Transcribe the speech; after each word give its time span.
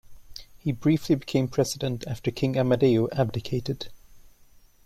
He 0.57 0.71
briefly 0.71 1.13
became 1.13 1.47
President 1.47 2.07
after 2.07 2.31
King 2.31 2.57
Amadeo 2.57 3.07
abdicated. 3.11 3.89